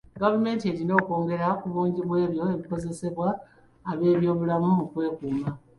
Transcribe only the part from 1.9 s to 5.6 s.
bw'ebyo ebikozesebwa ab'ebyobulamu mu kwekuuma